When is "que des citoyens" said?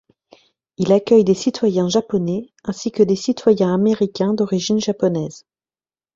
2.91-3.71